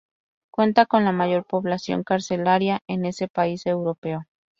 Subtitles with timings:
[0.49, 4.25] Cuenta con la mayor población carcelaria en ese país europeo.